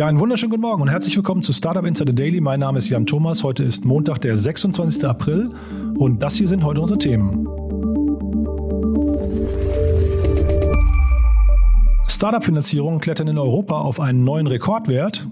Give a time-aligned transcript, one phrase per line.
[0.00, 2.40] Ja, einen wunderschönen guten Morgen und herzlich willkommen zu Startup Insider Daily.
[2.40, 3.44] Mein Name ist Jan Thomas.
[3.44, 5.04] Heute ist Montag, der 26.
[5.04, 5.50] April
[5.94, 7.46] und das hier sind heute unsere Themen.
[12.08, 15.28] Startup-Finanzierungen klettern in Europa auf einen neuen Rekordwert.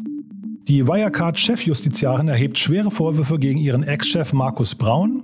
[0.68, 5.22] Die Wirecard-Chefjustiziarin erhebt schwere Vorwürfe gegen ihren Ex-Chef Markus Braun.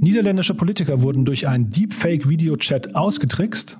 [0.00, 3.78] Niederländische Politiker wurden durch einen Deepfake-Video-Chat ausgetrickst.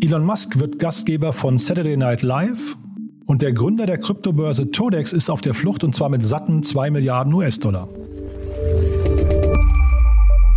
[0.00, 2.78] Elon Musk wird Gastgeber von Saturday Night Live
[3.26, 6.90] und der Gründer der Kryptobörse Todex ist auf der Flucht und zwar mit satten 2
[6.90, 7.88] Milliarden US-Dollar.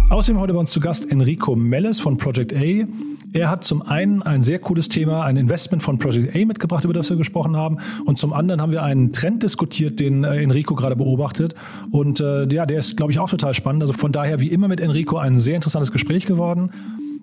[0.09, 2.87] Außerdem heute bei uns zu Gast Enrico Melles von Project A.
[3.33, 6.93] Er hat zum einen ein sehr cooles Thema, ein Investment von Project A mitgebracht, über
[6.93, 7.79] das wir gesprochen haben.
[8.05, 11.55] Und zum anderen haben wir einen Trend diskutiert, den äh, Enrico gerade beobachtet.
[11.91, 13.83] Und äh, ja, der ist, glaube ich, auch total spannend.
[13.83, 16.71] Also von daher, wie immer mit Enrico, ein sehr interessantes Gespräch geworden.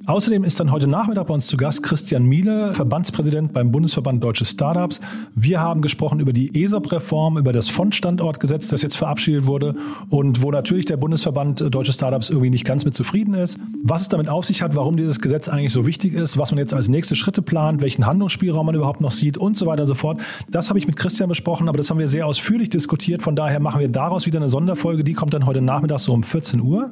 [0.06, 4.44] Außerdem ist dann heute Nachmittag bei uns zu Gast Christian Miele, Verbandspräsident beim Bundesverband Deutsche
[4.44, 5.00] Startups.
[5.34, 9.77] Wir haben gesprochen über die ESOP-Reform, über das Fondstandortgesetz, das jetzt verabschiedet wurde
[10.11, 13.58] und wo natürlich der Bundesverband Deutsche Startups irgendwie nicht ganz mit zufrieden ist.
[13.83, 16.58] Was es damit auf sich hat, warum dieses Gesetz eigentlich so wichtig ist, was man
[16.58, 19.89] jetzt als nächste Schritte plant, welchen Handlungsspielraum man überhaupt noch sieht und so weiter und
[19.89, 20.20] so fort.
[20.48, 23.22] Das habe ich mit Christian besprochen, aber das haben wir sehr ausführlich diskutiert.
[23.22, 25.05] Von daher machen wir daraus wieder eine Sonderfolge.
[25.05, 26.91] Die kommt dann heute Nachmittag so um 14 Uhr.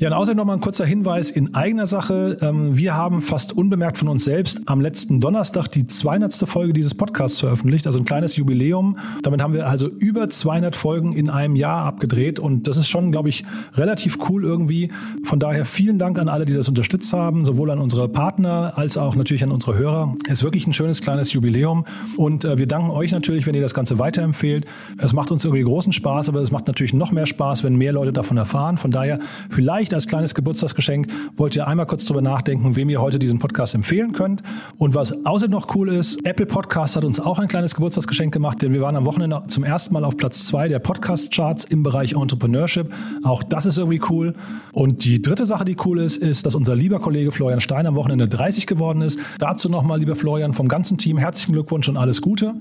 [0.00, 2.36] Ja, und außerdem noch mal ein kurzer Hinweis in eigener Sache.
[2.40, 6.48] Ähm, wir haben fast unbemerkt von uns selbst am letzten Donnerstag die 200.
[6.48, 8.96] Folge dieses Podcasts veröffentlicht, also ein kleines Jubiläum.
[9.24, 13.10] Damit haben wir also über 200 Folgen in einem Jahr abgedreht und das ist schon,
[13.10, 13.42] glaube ich,
[13.74, 14.92] relativ cool irgendwie.
[15.24, 18.96] Von daher vielen Dank an alle, die das unterstützt haben, sowohl an unsere Partner als
[18.96, 20.14] auch natürlich an unsere Hörer.
[20.26, 21.84] Es ist wirklich ein schönes kleines Jubiläum
[22.16, 24.64] und äh, wir danken euch natürlich, wenn ihr das Ganze weiterempfehlt.
[24.98, 27.92] Es macht uns irgendwie großen Spaß, aber es macht natürlich noch mehr Spaß, wenn mehr
[27.92, 28.78] Leute davon erfahren.
[28.78, 29.18] Von daher
[29.50, 33.38] vielleicht vielleicht als kleines Geburtstagsgeschenk wollt ihr einmal kurz drüber nachdenken, wem ihr heute diesen
[33.38, 34.42] Podcast empfehlen könnt.
[34.76, 38.60] Und was außerdem noch cool ist, Apple Podcast hat uns auch ein kleines Geburtstagsgeschenk gemacht,
[38.60, 42.12] denn wir waren am Wochenende zum ersten Mal auf Platz zwei der Podcast-Charts im Bereich
[42.12, 42.92] Entrepreneurship.
[43.22, 44.34] Auch das ist irgendwie cool.
[44.72, 47.94] Und die dritte Sache, die cool ist, ist, dass unser lieber Kollege Florian Stein am
[47.94, 49.18] Wochenende 30 geworden ist.
[49.38, 52.56] Dazu nochmal, lieber Florian, vom ganzen Team herzlichen Glückwunsch und alles Gute.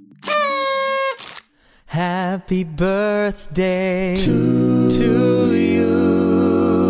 [1.87, 6.86] Happy Birthday to, to you.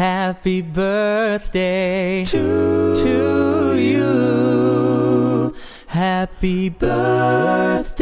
[0.00, 5.54] Happy birthday to, to you.
[5.88, 8.00] Happy birthday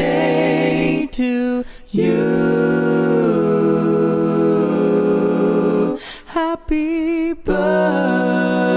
[1.10, 2.38] to you.
[6.26, 8.69] Happy birthday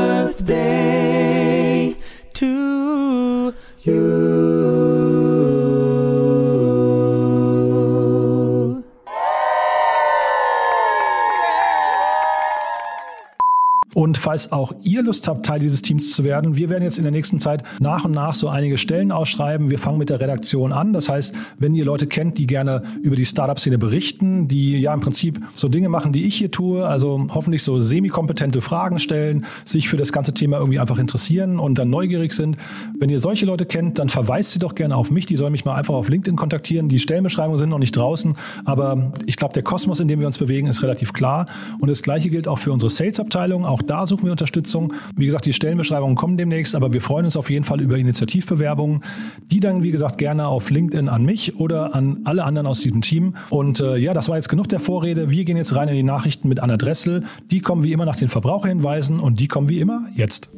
[14.11, 17.03] Und falls auch ihr Lust habt, Teil dieses Teams zu werden, wir werden jetzt in
[17.03, 19.69] der nächsten Zeit nach und nach so einige Stellen ausschreiben.
[19.69, 20.91] Wir fangen mit der Redaktion an.
[20.91, 24.99] Das heißt, wenn ihr Leute kennt, die gerne über die Startup-Szene berichten, die ja im
[24.99, 29.87] Prinzip so Dinge machen, die ich hier tue, also hoffentlich so semi-kompetente Fragen stellen, sich
[29.87, 32.57] für das ganze Thema irgendwie einfach interessieren und dann neugierig sind.
[32.99, 35.25] Wenn ihr solche Leute kennt, dann verweist sie doch gerne auf mich.
[35.25, 36.89] Die sollen mich mal einfach auf LinkedIn kontaktieren.
[36.89, 38.35] Die Stellenbeschreibungen sind noch nicht draußen,
[38.65, 41.45] aber ich glaube, der Kosmos, in dem wir uns bewegen, ist relativ klar.
[41.79, 43.63] Und das Gleiche gilt auch für unsere Sales-Abteilung.
[43.63, 44.93] Auch da suchen wir Unterstützung.
[45.15, 49.03] Wie gesagt, die Stellenbeschreibungen kommen demnächst, aber wir freuen uns auf jeden Fall über Initiativbewerbungen,
[49.51, 53.01] die dann, wie gesagt, gerne auf LinkedIn an mich oder an alle anderen aus diesem
[53.01, 53.35] Team.
[53.49, 55.29] Und äh, ja, das war jetzt genug der Vorrede.
[55.29, 57.23] Wir gehen jetzt rein in die Nachrichten mit Anna Dressel.
[57.51, 60.49] Die kommen wie immer nach den Verbraucherhinweisen und die kommen wie immer jetzt.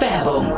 [0.00, 0.52] Werbung.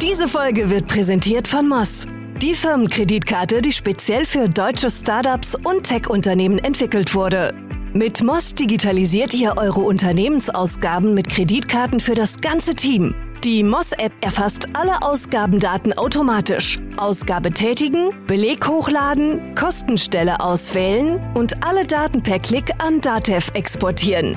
[0.00, 2.06] Diese Folge wird präsentiert von Moss.
[2.44, 7.54] Die Firmenkreditkarte, die speziell für deutsche Startups und Tech-Unternehmen entwickelt wurde.
[7.94, 13.14] Mit Moss digitalisiert ihr eure Unternehmensausgaben mit Kreditkarten für das ganze Team.
[13.44, 16.78] Die Moss-App erfasst alle Ausgabendaten automatisch.
[16.98, 24.36] Ausgabe tätigen, Beleg hochladen, Kostenstelle auswählen und alle Daten per Klick an Datev exportieren.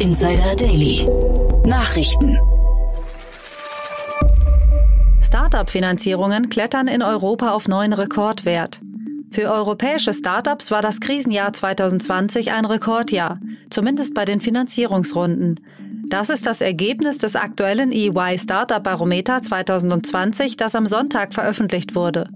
[0.00, 1.08] Insider Daily.
[1.66, 2.38] Nachrichten.
[5.20, 8.80] Startup-Finanzierungen klettern in Europa auf neuen Rekordwert.
[9.32, 13.40] Für europäische Startups war das Krisenjahr 2020 ein Rekordjahr,
[13.70, 15.58] zumindest bei den Finanzierungsrunden.
[16.08, 22.28] Das ist das Ergebnis des aktuellen EY Startup Barometer 2020, das am Sonntag veröffentlicht wurde.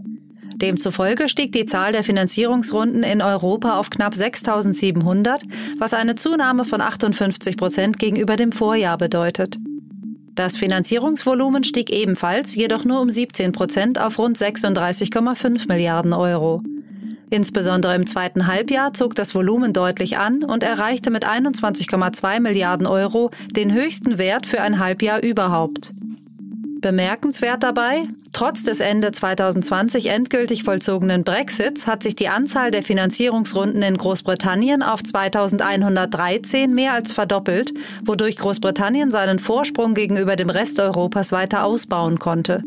[0.63, 5.41] Demzufolge stieg die Zahl der Finanzierungsrunden in Europa auf knapp 6.700,
[5.79, 9.57] was eine Zunahme von 58 Prozent gegenüber dem Vorjahr bedeutet.
[10.35, 16.63] Das Finanzierungsvolumen stieg ebenfalls, jedoch nur um 17 Prozent auf rund 36,5 Milliarden Euro.
[17.29, 23.31] Insbesondere im zweiten Halbjahr zog das Volumen deutlich an und erreichte mit 21,2 Milliarden Euro
[23.51, 25.93] den höchsten Wert für ein Halbjahr überhaupt.
[26.83, 28.03] Bemerkenswert dabei,
[28.33, 34.83] trotz des Ende 2020 endgültig vollzogenen Brexits hat sich die Anzahl der Finanzierungsrunden in Großbritannien
[34.83, 37.73] auf 2113 mehr als verdoppelt,
[38.05, 42.63] wodurch Großbritannien seinen Vorsprung gegenüber dem Rest Europas weiter ausbauen konnte.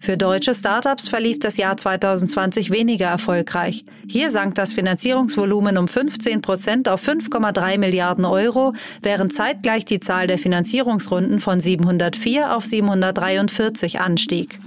[0.00, 3.84] Für deutsche Startups verlief das Jahr 2020 weniger erfolgreich.
[4.08, 10.28] Hier sank das Finanzierungsvolumen um 15 Prozent auf 5,3 Milliarden Euro, während zeitgleich die Zahl
[10.28, 14.60] der Finanzierungsrunden von 704 auf 743 anstieg.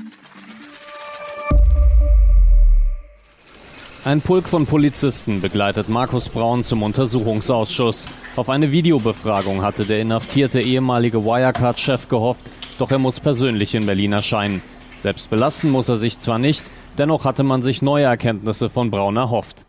[4.03, 8.09] Ein Pulk von Polizisten begleitet Markus Braun zum Untersuchungsausschuss.
[8.35, 12.45] Auf eine Videobefragung hatte der inhaftierte ehemalige Wirecard-Chef gehofft,
[12.79, 14.61] doch er muss persönlich in Berlin erscheinen.
[15.01, 16.63] Selbst belasten muss er sich zwar nicht,
[16.99, 19.65] dennoch hatte man sich neue Erkenntnisse von Braun erhofft.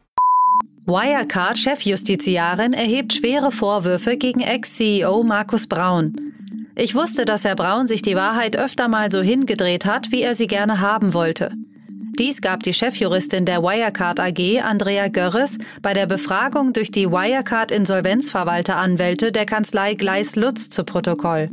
[0.85, 6.17] Wirecard-Chefjustiziarin erhebt schwere Vorwürfe gegen Ex-CEO Markus Braun.
[6.77, 10.35] Ich wusste, dass Herr Braun sich die Wahrheit öfter mal so hingedreht hat, wie er
[10.35, 11.53] sie gerne haben wollte.
[12.19, 17.71] Dies gab die Chefjuristin der Wirecard AG, Andrea Görres, bei der Befragung durch die Wirecard
[17.71, 21.49] Insolvenzverwalteranwälte der Kanzlei Gleis Lutz zu Protokoll.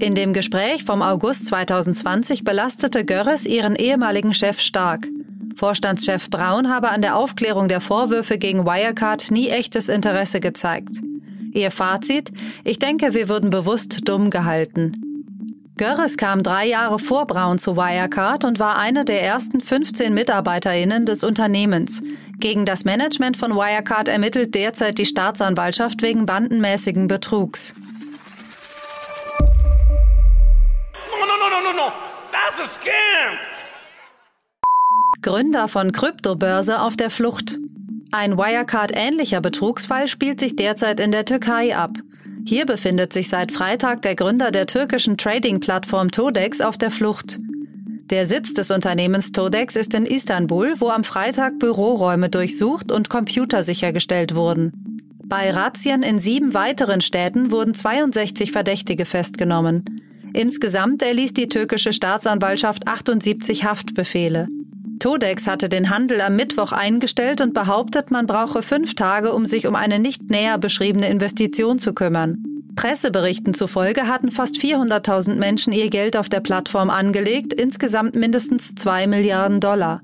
[0.00, 5.06] In dem Gespräch vom August 2020 belastete Görres ihren ehemaligen Chef stark.
[5.54, 11.00] Vorstandschef Braun habe an der Aufklärung der Vorwürfe gegen Wirecard nie echtes Interesse gezeigt.
[11.52, 12.32] Ihr Fazit?
[12.64, 14.94] Ich denke, wir wurden bewusst dumm gehalten.
[15.76, 21.06] Görres kam drei Jahre vor Braun zu Wirecard und war eine der ersten 15 MitarbeiterInnen
[21.06, 22.02] des Unternehmens.
[22.38, 27.74] Gegen das Management von Wirecard ermittelt derzeit die Staatsanwaltschaft wegen bandenmäßigen Betrugs.
[32.60, 33.38] A scam!
[35.22, 37.58] Gründer von Kryptobörse auf der Flucht.
[38.12, 41.92] Ein Wirecard-ähnlicher Betrugsfall spielt sich derzeit in der Türkei ab.
[42.46, 47.38] Hier befindet sich seit Freitag der Gründer der türkischen Trading-Plattform Todex auf der Flucht.
[48.10, 53.62] Der Sitz des Unternehmens Todex ist in Istanbul, wo am Freitag Büroräume durchsucht und Computer
[53.62, 55.10] sichergestellt wurden.
[55.24, 59.84] Bei Razzien in sieben weiteren Städten wurden 62 Verdächtige festgenommen.
[60.34, 64.48] Insgesamt erließ die türkische Staatsanwaltschaft 78 Haftbefehle.
[64.98, 69.68] Todex hatte den Handel am Mittwoch eingestellt und behauptet, man brauche fünf Tage, um sich
[69.68, 72.42] um eine nicht näher beschriebene Investition zu kümmern.
[72.74, 79.06] Presseberichten zufolge hatten fast 400.000 Menschen ihr Geld auf der Plattform angelegt, insgesamt mindestens zwei
[79.06, 80.02] Milliarden Dollar.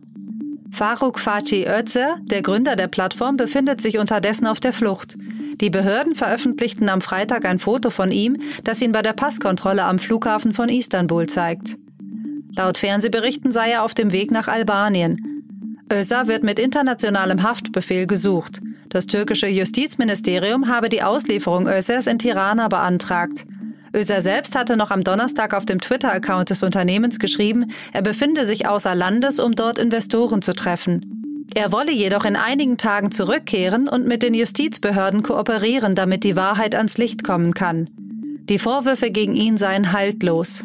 [0.71, 5.17] Faruk Fatih Özer, der Gründer der Plattform, befindet sich unterdessen auf der Flucht.
[5.55, 9.99] Die Behörden veröffentlichten am Freitag ein Foto von ihm, das ihn bei der Passkontrolle am
[9.99, 11.77] Flughafen von Istanbul zeigt.
[12.57, 15.17] Laut Fernsehberichten sei er auf dem Weg nach Albanien.
[15.93, 18.61] Özer wird mit internationalem Haftbefehl gesucht.
[18.89, 23.45] Das türkische Justizministerium habe die Auslieferung Özers in Tirana beantragt.
[23.95, 28.69] Özer selbst hatte noch am Donnerstag auf dem Twitter-Account des Unternehmens geschrieben, er befinde sich
[28.69, 31.20] außer Landes, um dort Investoren zu treffen.
[31.55, 36.77] Er wolle jedoch in einigen Tagen zurückkehren und mit den Justizbehörden kooperieren, damit die Wahrheit
[36.77, 37.91] ans Licht kommen kann.
[38.49, 40.65] Die Vorwürfe gegen ihn seien haltlos.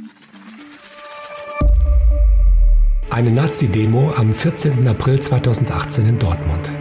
[3.10, 4.88] Eine Nazi-Demo am 14.
[4.88, 6.72] April 2018 in Dortmund.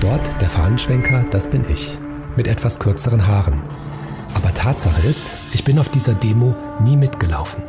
[0.00, 1.96] Dort der Fahnenschwenker, das bin ich,
[2.36, 3.62] mit etwas kürzeren Haaren.
[4.34, 6.54] Aber Tatsache ist, ich bin auf dieser Demo
[6.84, 7.62] nie mitgelaufen.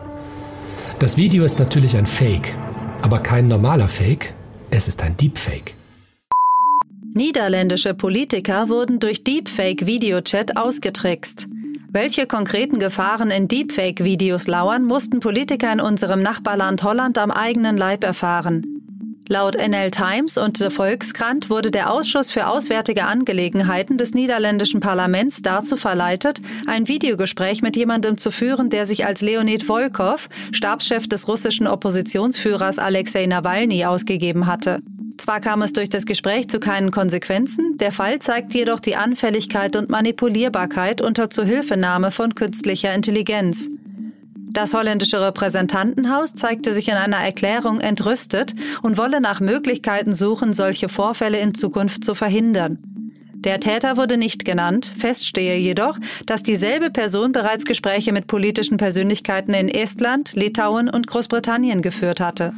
[1.00, 2.58] Das Video ist natürlich ein Fake,
[3.02, 4.34] aber kein normaler Fake,
[4.76, 5.74] es ist ein Deepfake.
[7.14, 11.48] Niederländische Politiker wurden durch Deepfake-Videochat ausgetrickst.
[11.90, 18.04] Welche konkreten Gefahren in Deepfake-Videos lauern, mussten Politiker in unserem Nachbarland Holland am eigenen Leib
[18.04, 18.75] erfahren.
[19.28, 25.42] Laut NL Times und The Volkskrant wurde der Ausschuss für Auswärtige Angelegenheiten des niederländischen Parlaments
[25.42, 31.28] dazu verleitet, ein Videogespräch mit jemandem zu führen, der sich als Leonid Volkov, Stabschef des
[31.28, 34.84] russischen Oppositionsführers Alexei Nawalny, ausgegeben hatte.
[35.18, 39.76] Zwar kam es durch das Gespräch zu keinen Konsequenzen, der Fall zeigt jedoch die Anfälligkeit
[39.76, 43.70] und Manipulierbarkeit unter Zuhilfenahme von künstlicher Intelligenz.
[44.56, 50.88] Das holländische Repräsentantenhaus zeigte sich in einer Erklärung entrüstet und wolle nach Möglichkeiten suchen, solche
[50.88, 52.80] Vorfälle in Zukunft zu verhindern.
[53.34, 59.54] Der Täter wurde nicht genannt, feststehe jedoch, dass dieselbe Person bereits Gespräche mit politischen Persönlichkeiten
[59.54, 62.54] in Estland, Litauen und Großbritannien geführt hatte.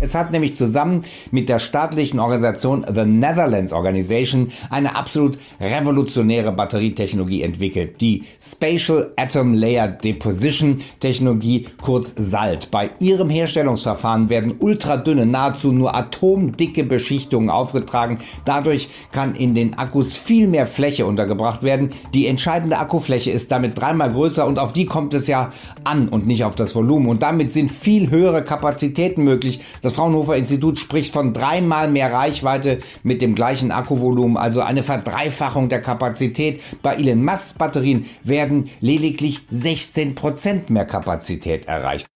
[0.00, 7.42] Es hat nämlich zusammen mit der staatlichen Organisation The Netherlands Organization eine absolut revolutionäre Batterietechnologie
[7.42, 8.00] entwickelt.
[8.00, 12.70] Die Spatial Atom Layer Deposition Technologie, kurz SALT.
[12.70, 18.18] Bei ihrem Herstellungsverfahren werden ultradünne, nahezu nur atomdicke Beschichtungen aufgetragen.
[18.46, 21.90] Dadurch kann in den Akkus viel mehr Fläche untergebracht werden.
[22.14, 25.50] Die entscheidende Akkufläche ist damit dreimal größer und auf die kommt es ja
[25.84, 27.08] an und nicht auf das Volumen.
[27.08, 29.60] Und damit sind viel höhere Kapazitäten möglich.
[29.82, 34.84] Das das Fraunhofer Institut spricht von dreimal mehr Reichweite mit dem gleichen Akkuvolumen, also eine
[34.84, 36.60] Verdreifachung der Kapazität.
[36.80, 42.06] Bei Elon Musk Batterien werden lediglich 16 Prozent mehr Kapazität erreicht.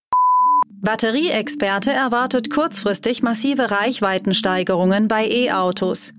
[0.82, 6.12] Batterieexperte erwartet kurzfristig massive Reichweitensteigerungen bei E-Autos.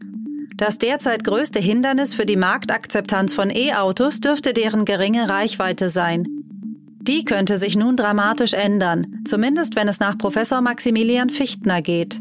[0.58, 6.45] Das derzeit größte Hindernis für die Marktakzeptanz von E-Autos dürfte deren geringe Reichweite sein.
[7.08, 12.20] Die könnte sich nun dramatisch ändern, zumindest wenn es nach Professor Maximilian Fichtner geht.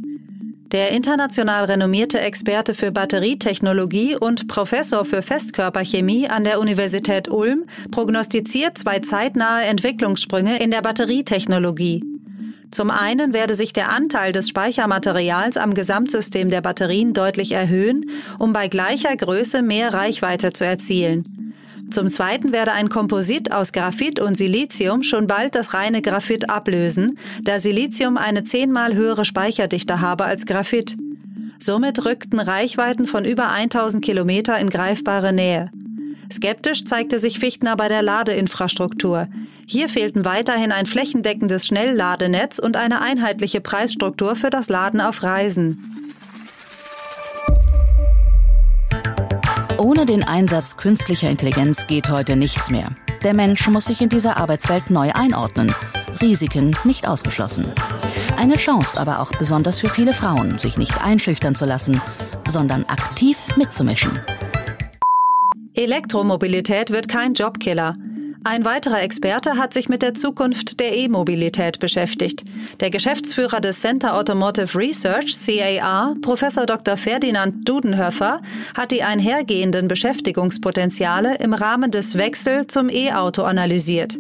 [0.73, 8.77] Der international renommierte Experte für Batterietechnologie und Professor für Festkörperchemie an der Universität Ulm prognostiziert
[8.77, 12.05] zwei zeitnahe Entwicklungssprünge in der Batterietechnologie.
[12.71, 18.53] Zum einen werde sich der Anteil des Speichermaterials am Gesamtsystem der Batterien deutlich erhöhen, um
[18.53, 21.54] bei gleicher Größe mehr Reichweite zu erzielen.
[21.91, 27.19] Zum Zweiten werde ein Komposit aus Graphit und Silizium schon bald das reine Graphit ablösen,
[27.43, 30.97] da Silizium eine zehnmal höhere Speicherdichte habe als Graphit.
[31.59, 35.71] Somit rückten Reichweiten von über 1000 Kilometer in greifbare Nähe.
[36.33, 39.29] Skeptisch zeigte sich Fichtner bei der Ladeinfrastruktur.
[39.67, 45.94] Hier fehlten weiterhin ein flächendeckendes Schnellladenetz und eine einheitliche Preisstruktur für das Laden auf Reisen.
[49.79, 52.95] Ohne den Einsatz künstlicher Intelligenz geht heute nichts mehr.
[53.25, 55.75] Der Mensch muss sich in dieser Arbeitswelt neu einordnen.
[56.21, 57.73] Risiken nicht ausgeschlossen.
[58.37, 62.01] Eine Chance aber auch besonders für viele Frauen, sich nicht einschüchtern zu lassen,
[62.49, 64.19] sondern aktiv mitzumischen.
[65.75, 67.97] Elektromobilität wird kein Jobkiller.
[68.47, 72.45] Ein weiterer Experte hat sich mit der Zukunft der E-Mobilität beschäftigt.
[72.81, 76.99] Der Geschäftsführer des Center Automotive Research, CAR, Professor Dr.
[76.99, 78.43] Ferdinand Dudenhöfer,
[78.77, 84.19] hat die einhergehenden Beschäftigungspotenziale im Rahmen des Wechsel zum E-Auto analysiert.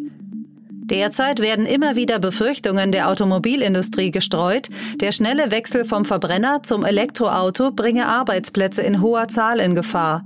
[0.87, 4.71] Derzeit werden immer wieder Befürchtungen der Automobilindustrie gestreut,
[5.03, 10.25] der schnelle Wechsel vom Verbrenner zum Elektroauto bringe Arbeitsplätze in hoher Zahl in Gefahr.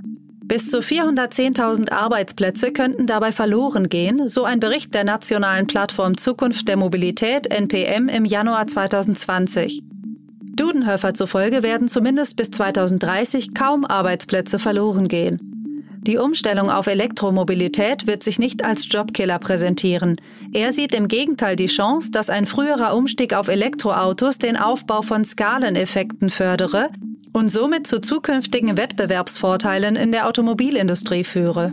[0.49, 6.67] Bis zu 410.000 Arbeitsplätze könnten dabei verloren gehen, so ein Bericht der nationalen Plattform Zukunft
[6.69, 9.83] der Mobilität NPM im Januar 2020.
[10.57, 15.39] Dudenhöfer zufolge werden zumindest bis 2030 kaum Arbeitsplätze verloren gehen.
[16.01, 20.17] Die Umstellung auf Elektromobilität wird sich nicht als Jobkiller präsentieren.
[20.55, 25.27] Er sieht im Gegenteil die Chance, dass ein früherer Umstieg auf Elektroautos den Aufbau von
[25.27, 26.89] Skaleneffekten fördere,
[27.33, 31.73] und somit zu zukünftigen Wettbewerbsvorteilen in der Automobilindustrie führe.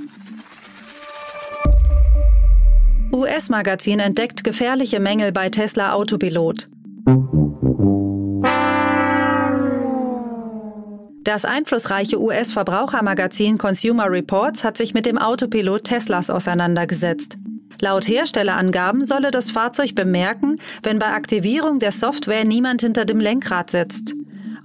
[3.12, 6.68] US-Magazin entdeckt gefährliche Mängel bei Tesla Autopilot.
[11.24, 17.38] Das einflussreiche US-Verbrauchermagazin Consumer Reports hat sich mit dem Autopilot Teslas auseinandergesetzt.
[17.82, 23.72] Laut Herstellerangaben solle das Fahrzeug bemerken, wenn bei Aktivierung der Software niemand hinter dem Lenkrad
[23.72, 24.14] sitzt.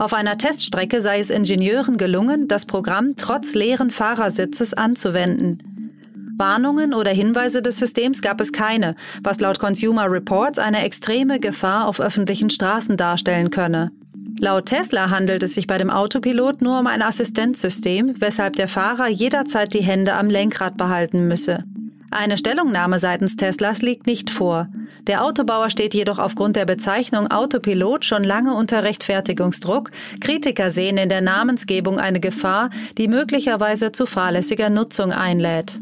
[0.01, 5.59] Auf einer Teststrecke sei es Ingenieuren gelungen, das Programm trotz leeren Fahrersitzes anzuwenden.
[6.39, 11.87] Warnungen oder Hinweise des Systems gab es keine, was laut Consumer Reports eine extreme Gefahr
[11.87, 13.91] auf öffentlichen Straßen darstellen könne.
[14.39, 19.09] Laut Tesla handelt es sich bei dem Autopilot nur um ein Assistenzsystem, weshalb der Fahrer
[19.09, 21.65] jederzeit die Hände am Lenkrad behalten müsse.
[22.13, 24.69] Eine Stellungnahme seitens Teslas liegt nicht vor.
[25.07, 29.93] Der Autobauer steht jedoch aufgrund der Bezeichnung Autopilot schon lange unter Rechtfertigungsdruck.
[30.21, 35.79] Kritiker sehen in der Namensgebung eine Gefahr, die möglicherweise zu fahrlässiger Nutzung einlädt.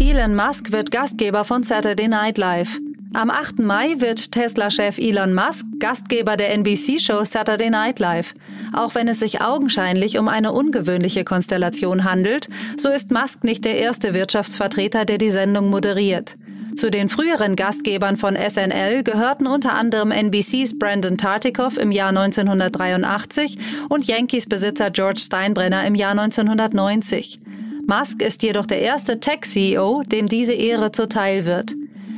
[0.00, 2.80] Elon Musk wird Gastgeber von Saturday Night Live.
[3.14, 3.60] Am 8.
[3.60, 8.34] Mai wird Tesla-Chef Elon Musk Gastgeber der NBC-Show Saturday Night Live.
[8.72, 13.76] Auch wenn es sich augenscheinlich um eine ungewöhnliche Konstellation handelt, so ist Musk nicht der
[13.76, 16.36] erste Wirtschaftsvertreter, der die Sendung moderiert.
[16.74, 23.58] Zu den früheren Gastgebern von SNL gehörten unter anderem NBCs Brandon Tartikoff im Jahr 1983
[23.90, 27.38] und Yankees Besitzer George Steinbrenner im Jahr 1990.
[27.86, 31.76] Musk ist jedoch der erste Tech-CEO, dem diese Ehre zuteil wird.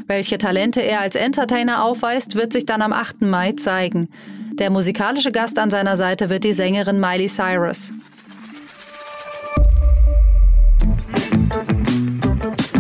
[0.09, 3.23] Welche Talente er als Entertainer aufweist, wird sich dann am 8.
[3.23, 4.09] Mai zeigen.
[4.53, 7.93] Der musikalische Gast an seiner Seite wird die Sängerin Miley Cyrus.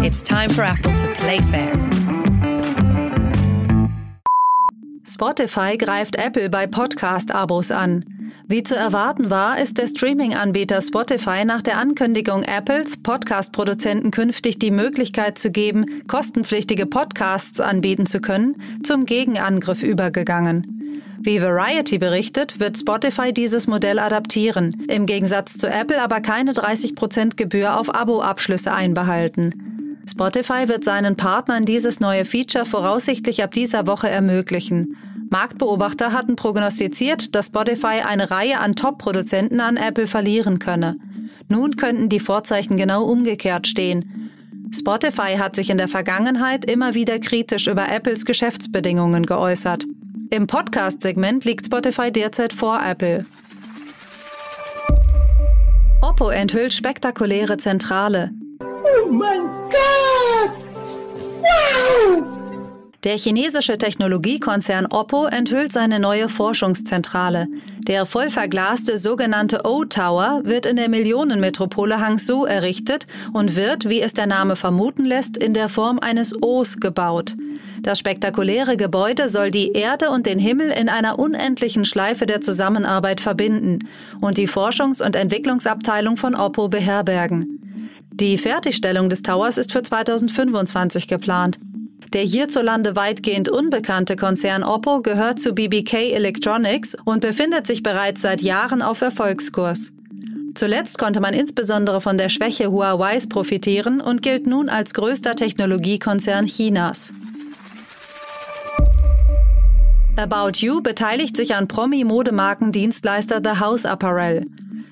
[0.02, 2.05] It's time for Apple to play fair.
[5.08, 8.04] Spotify greift Apple bei Podcast-Abos an.
[8.48, 14.72] Wie zu erwarten war, ist der Streaming-Anbieter Spotify nach der Ankündigung Apples, Podcast-Produzenten künftig die
[14.72, 21.18] Möglichkeit zu geben, kostenpflichtige Podcasts anbieten zu können, zum Gegenangriff übergegangen.
[21.20, 27.36] Wie Variety berichtet, wird Spotify dieses Modell adaptieren, im Gegensatz zu Apple aber keine 30%
[27.36, 29.85] Gebühr auf Abo-Abschlüsse einbehalten.
[30.08, 34.96] Spotify wird seinen Partnern dieses neue Feature voraussichtlich ab dieser Woche ermöglichen.
[35.30, 40.96] Marktbeobachter hatten prognostiziert, dass Spotify eine Reihe an Top-Produzenten an Apple verlieren könne.
[41.48, 44.30] Nun könnten die Vorzeichen genau umgekehrt stehen.
[44.72, 49.84] Spotify hat sich in der Vergangenheit immer wieder kritisch über Apples Geschäftsbedingungen geäußert.
[50.30, 53.26] Im Podcast-Segment liegt Spotify derzeit vor Apple.
[56.00, 58.30] Oppo enthüllt spektakuläre Zentrale.
[58.86, 60.52] Oh mein Gott!
[61.40, 62.22] Wow!
[63.04, 67.46] Der chinesische Technologiekonzern Oppo enthüllt seine neue Forschungszentrale.
[67.86, 74.12] Der voll verglaste sogenannte O-Tower wird in der Millionenmetropole Hangzhou errichtet und wird, wie es
[74.12, 77.36] der Name vermuten lässt, in der Form eines O's gebaut.
[77.82, 83.20] Das spektakuläre Gebäude soll die Erde und den Himmel in einer unendlichen Schleife der Zusammenarbeit
[83.20, 83.88] verbinden
[84.20, 87.65] und die Forschungs- und Entwicklungsabteilung von Oppo beherbergen.
[88.18, 91.58] Die Fertigstellung des Towers ist für 2025 geplant.
[92.14, 98.40] Der hierzulande weitgehend unbekannte Konzern Oppo gehört zu BBK Electronics und befindet sich bereits seit
[98.40, 99.92] Jahren auf Erfolgskurs.
[100.54, 106.46] Zuletzt konnte man insbesondere von der Schwäche Huaweis profitieren und gilt nun als größter Technologiekonzern
[106.46, 107.12] Chinas.
[110.16, 114.46] About You beteiligt sich an Promi-Modemarkendienstleister The House Apparel.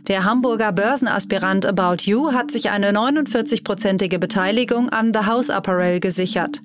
[0.06, 6.60] Der Hamburger Börsenaspirant About You hat sich eine 49-prozentige Beteiligung an The House Apparel gesichert.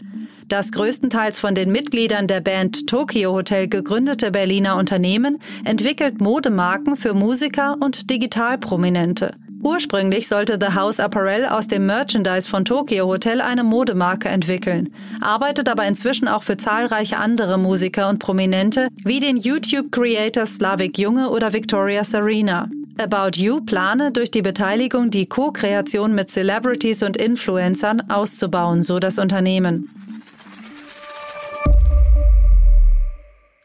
[0.49, 7.13] Das größtenteils von den Mitgliedern der Band Tokyo Hotel gegründete Berliner Unternehmen entwickelt Modemarken für
[7.13, 9.35] Musiker und Digitalprominente.
[9.61, 15.69] Ursprünglich sollte The House Apparel aus dem Merchandise von Tokyo Hotel eine Modemarke entwickeln, arbeitet
[15.69, 21.53] aber inzwischen auch für zahlreiche andere Musiker und Prominente wie den YouTube-Creator Slavik Junge oder
[21.53, 22.69] Victoria Serena.
[22.99, 29.19] About You plane durch die Beteiligung die Co-Kreation mit Celebrities und Influencern auszubauen, so das
[29.19, 29.89] Unternehmen.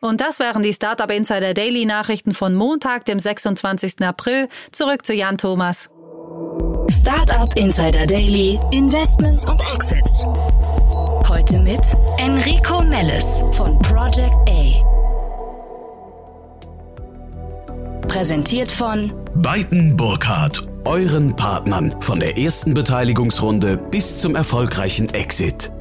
[0.01, 4.03] Und das wären die Startup Insider Daily Nachrichten von Montag, dem 26.
[4.03, 4.49] April.
[4.71, 5.89] Zurück zu Jan Thomas.
[6.91, 10.27] Startup Insider Daily, Investments und Exits.
[11.27, 11.81] Heute mit
[12.19, 14.94] Enrico Mellis von Project A.
[18.15, 25.73] Präsentiert von Beiten Burkhardt, euren Partnern von der ersten Beteiligungsrunde bis zum erfolgreichen Exit.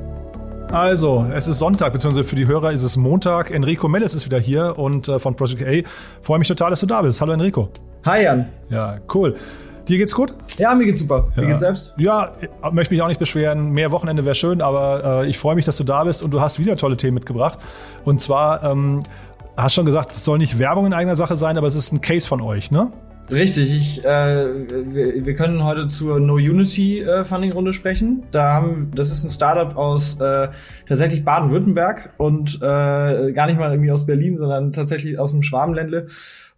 [0.72, 3.52] Also, es ist Sonntag, beziehungsweise für die Hörer ist es Montag.
[3.52, 5.88] Enrico Mellis ist wieder hier und äh, von Project A.
[6.24, 7.22] Freue mich total, dass du da bist.
[7.22, 7.70] Hallo Enrico.
[8.04, 8.48] Hi Jan.
[8.72, 9.36] Ja, cool.
[9.88, 10.34] Dir geht's gut?
[10.58, 11.28] Ja, mir geht's super.
[11.36, 11.48] Wie Ja.
[11.50, 11.94] geht's selbst?
[11.98, 13.70] Ja, ich möchte mich auch nicht beschweren.
[13.74, 16.42] Mehr Wochenende wäre schön, aber äh, ich freue mich, dass du da bist und du
[16.42, 17.60] hast wieder tolle Themen mitgebracht.
[18.06, 19.04] Und zwar, ähm,
[19.58, 22.02] hast schon gesagt, es soll nicht Werbung in eigener Sache sein, aber es ist ein
[22.02, 22.92] Case von euch, ne?
[23.32, 28.24] Richtig, ich, äh, wir, wir können heute zur No Unity äh, Funding Runde sprechen.
[28.32, 30.50] Da haben, das ist ein Startup aus äh,
[30.88, 36.08] tatsächlich Baden-Württemberg und äh, gar nicht mal irgendwie aus Berlin, sondern tatsächlich aus dem Schwabenländle.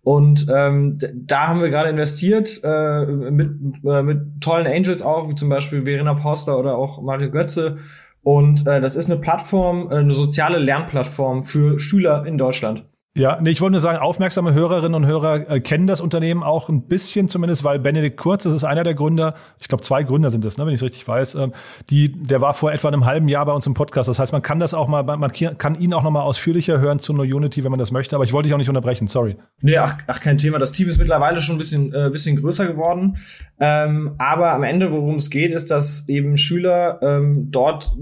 [0.04, 3.50] Und ähm, da haben wir gerade investiert äh, mit,
[3.84, 7.78] äh, mit tollen Angels auch, wie zum Beispiel Verena Poster oder auch Mario Götze.
[8.26, 12.84] Und äh, das ist eine Plattform, äh, eine soziale Lernplattform für Schüler in Deutschland.
[13.18, 16.68] Ja, nee, ich wollte nur sagen, aufmerksame Hörerinnen und Hörer äh, kennen das Unternehmen auch
[16.68, 20.32] ein bisschen zumindest, weil Benedikt Kurz, das ist einer der Gründer, ich glaube zwei Gründer
[20.32, 21.54] sind das, ne, wenn ich es richtig weiß, ähm,
[21.90, 24.10] die, der war vor etwa einem halben Jahr bei uns im Podcast.
[24.10, 27.00] Das heißt, man kann das auch mal, man kann ihn auch noch mal ausführlicher hören
[27.00, 29.38] zu No Unity, wenn man das möchte, aber ich wollte dich auch nicht unterbrechen, sorry.
[29.62, 30.60] Nee, ach, ach, kein Thema.
[30.60, 33.16] Das Team ist mittlerweile schon ein bisschen, äh, bisschen größer geworden.
[33.62, 37.96] Ähm, aber am Ende, worum es geht, ist, dass eben Schüler ähm, dort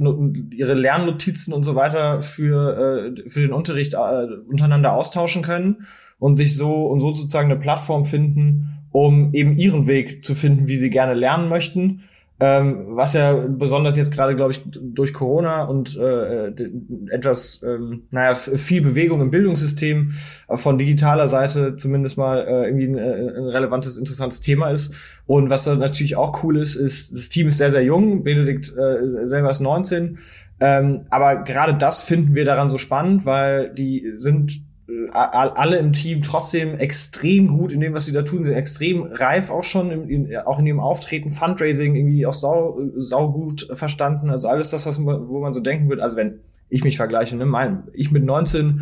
[0.49, 3.97] ihre Lernnotizen und so weiter für, äh, für den Unterricht äh,
[4.49, 5.85] untereinander austauschen können
[6.19, 10.67] und sich so und so sozusagen eine Plattform finden, um eben ihren Weg zu finden,
[10.67, 12.03] wie sie gerne lernen möchten.
[12.39, 16.47] Ähm, was ja besonders jetzt gerade, glaube ich, durch Corona und äh,
[17.09, 20.13] etwas, ähm, naja, viel Bewegung im Bildungssystem
[20.47, 24.95] äh, von digitaler Seite zumindest mal äh, irgendwie ein, äh, ein relevantes, interessantes Thema ist.
[25.27, 28.23] Und was natürlich auch cool ist, ist, das Team ist sehr, sehr jung.
[28.23, 30.17] Benedikt äh, selber ist 19.
[30.59, 34.63] Ähm, aber gerade das finden wir daran so spannend, weil die sind
[35.11, 39.49] alle im Team trotzdem extrem gut in dem, was sie da tun, sind extrem reif
[39.49, 44.29] auch schon, in, in, auch in ihrem Auftreten, Fundraising irgendwie auch sau, sau gut verstanden.
[44.29, 47.35] Also alles das, was man, wo man so denken wird, also wenn ich mich vergleiche,
[47.35, 48.81] ne, mein, ich mit 19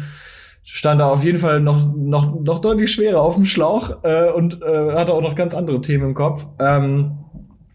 [0.63, 4.61] stand da auf jeden Fall noch, noch, noch deutlich schwerer auf dem Schlauch äh, und
[4.61, 6.47] äh, hatte auch noch ganz andere Themen im Kopf.
[6.59, 7.17] Ähm,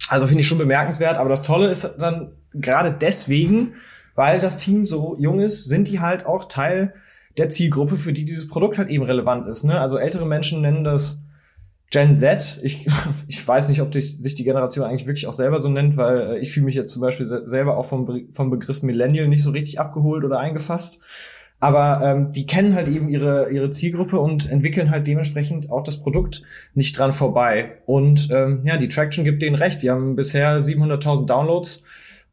[0.08, 3.74] also finde ich schon bemerkenswert, aber das Tolle ist dann gerade deswegen,
[4.14, 6.94] weil das Team so jung ist, sind die halt auch Teil
[7.38, 9.64] der Zielgruppe, für die dieses Produkt halt eben relevant ist.
[9.64, 9.78] Ne?
[9.78, 11.22] Also ältere Menschen nennen das
[11.90, 12.58] Gen Z.
[12.62, 12.86] Ich,
[13.28, 16.18] ich weiß nicht, ob die, sich die Generation eigentlich wirklich auch selber so nennt, weil
[16.18, 19.50] äh, ich fühle mich jetzt zum Beispiel selber auch vom, vom Begriff Millennial nicht so
[19.50, 21.00] richtig abgeholt oder eingefasst.
[21.58, 25.98] Aber ähm, die kennen halt eben ihre, ihre Zielgruppe und entwickeln halt dementsprechend auch das
[26.02, 26.42] Produkt
[26.74, 27.78] nicht dran vorbei.
[27.86, 29.82] Und ähm, ja, die Traction gibt denen recht.
[29.82, 31.82] Die haben bisher 700.000 Downloads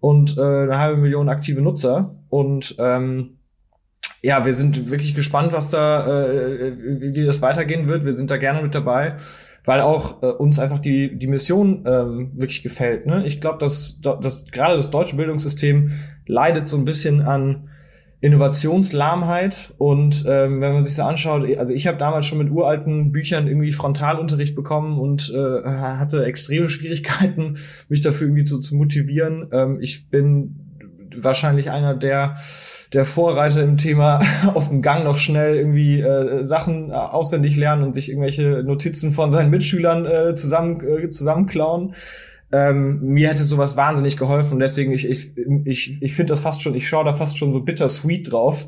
[0.01, 2.15] und äh, eine halbe Million aktive Nutzer.
[2.27, 3.37] Und ähm,
[4.23, 8.05] ja, wir sind wirklich gespannt, was da, äh, wie das weitergehen wird.
[8.05, 9.17] Wir sind da gerne mit dabei,
[9.65, 13.05] weil auch äh, uns einfach die, die Mission ähm, wirklich gefällt.
[13.05, 13.25] Ne?
[13.25, 15.91] Ich glaube, dass, dass gerade das deutsche Bildungssystem
[16.25, 17.69] leidet so ein bisschen an
[18.21, 23.11] Innovationslahmheit und ähm, wenn man sich so anschaut, also ich habe damals schon mit uralten
[23.11, 27.57] Büchern irgendwie Frontalunterricht bekommen und äh, hatte extreme Schwierigkeiten,
[27.89, 29.49] mich dafür irgendwie zu, zu motivieren.
[29.51, 30.62] Ähm, ich bin
[31.21, 32.35] wahrscheinlich einer der
[32.93, 34.19] der Vorreiter im Thema
[34.53, 39.11] auf dem Gang noch schnell irgendwie äh, Sachen äh, auswendig lernen und sich irgendwelche Notizen
[39.11, 41.95] von seinen Mitschülern äh, zusammen äh, zusammenklauen.
[42.51, 45.31] Ähm, mir hätte sowas wahnsinnig geholfen und deswegen, ich, ich,
[45.65, 48.67] ich, ich finde das fast schon, ich schaue da fast schon so bittersweet drauf,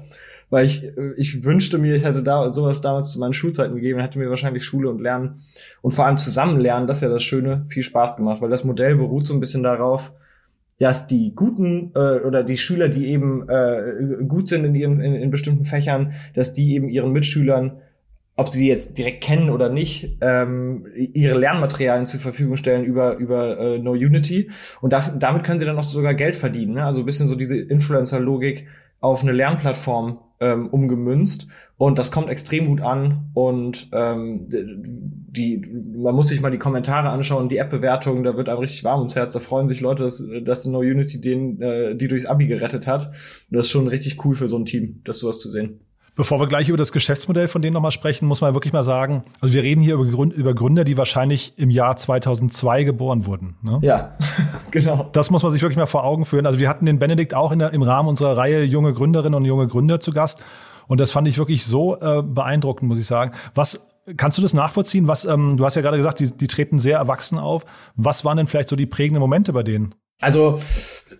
[0.49, 0.83] weil ich,
[1.17, 4.65] ich wünschte mir, ich hätte da sowas damals zu meinen Schulzeiten gegeben, hätte mir wahrscheinlich
[4.65, 5.41] Schule und Lernen
[5.83, 8.95] und vor allem Zusammenlernen, das ist ja das Schöne, viel Spaß gemacht, weil das Modell
[8.95, 10.13] beruht so ein bisschen darauf,
[10.79, 15.15] dass die guten äh, oder die Schüler, die eben äh, gut sind in ihren in,
[15.15, 17.81] in bestimmten Fächern, dass die eben ihren Mitschülern
[18.37, 23.15] ob sie die jetzt direkt kennen oder nicht, ähm, ihre Lernmaterialien zur Verfügung stellen über,
[23.15, 24.51] über äh, No Unity.
[24.81, 26.73] Und da, damit können sie dann auch sogar Geld verdienen.
[26.73, 26.83] Ne?
[26.83, 28.67] Also bisschen so diese Influencer-Logik
[28.99, 31.47] auf eine Lernplattform ähm, umgemünzt.
[31.77, 33.29] Und das kommt extrem gut an.
[33.33, 38.59] Und ähm, die, man muss sich mal die Kommentare anschauen, die App-Bewertungen, da wird einem
[38.59, 39.33] richtig warm ums Herz.
[39.33, 43.07] Da freuen sich Leute, dass, dass No Unity den, äh, die durchs Abi gerettet hat.
[43.07, 45.81] Und das ist schon richtig cool für so ein Team, das sowas zu sehen.
[46.15, 49.23] Bevor wir gleich über das Geschäftsmodell von denen nochmal sprechen, muss man wirklich mal sagen,
[49.41, 53.57] also wir reden hier über, Gründer, die wahrscheinlich im Jahr 2002 geboren wurden.
[53.61, 53.79] Ne?
[53.81, 54.15] Ja,
[54.71, 55.09] genau.
[55.11, 56.45] Das muss man sich wirklich mal vor Augen führen.
[56.45, 59.67] Also wir hatten den Benedikt auch der, im Rahmen unserer Reihe junge Gründerinnen und junge
[59.67, 60.41] Gründer zu Gast.
[60.87, 63.33] Und das fand ich wirklich so äh, beeindruckend, muss ich sagen.
[63.53, 65.09] Was kannst du das nachvollziehen?
[65.09, 67.65] Was, ähm, du hast ja gerade gesagt, die, die treten sehr erwachsen auf.
[67.95, 69.95] Was waren denn vielleicht so die prägenden Momente bei denen?
[70.21, 70.59] Also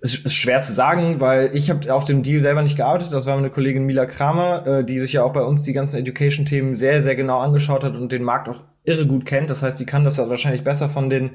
[0.02, 3.12] es ist schwer zu sagen, weil ich habe auf dem Deal selber nicht gearbeitet.
[3.12, 5.98] Das war meine Kollegin Mila Kramer, äh, die sich ja auch bei uns die ganzen
[5.98, 9.50] Education-Themen sehr, sehr genau angeschaut hat und den Markt auch irre gut kennt.
[9.50, 11.32] Das heißt, die kann das wahrscheinlich besser von den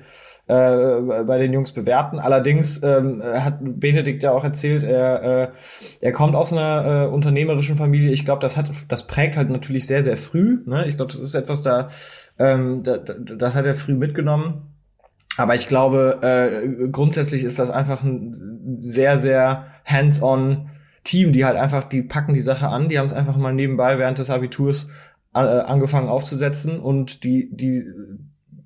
[0.46, 2.18] äh, bei den Jungs bewerten.
[2.18, 5.49] Allerdings ähm, hat Benedikt ja auch erzählt, er, äh,
[6.01, 8.11] er kommt aus einer äh, unternehmerischen Familie.
[8.11, 10.61] Ich glaube, das hat, das prägt halt natürlich sehr, sehr früh.
[10.66, 10.87] Ne?
[10.88, 11.88] Ich glaube, das ist etwas da,
[12.38, 14.69] ähm, da, das hat er früh mitgenommen.
[15.40, 20.68] Aber ich glaube, äh, grundsätzlich ist das einfach ein sehr, sehr hands-on
[21.03, 23.98] Team, die halt einfach, die packen die Sache an, die haben es einfach mal nebenbei
[23.98, 24.90] während des Abiturs
[25.35, 27.87] äh, angefangen aufzusetzen und die, die,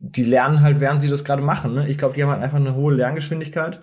[0.00, 1.74] die lernen halt, während sie das gerade machen.
[1.74, 1.88] Ne?
[1.88, 3.80] Ich glaube, die haben halt einfach eine hohe Lerngeschwindigkeit.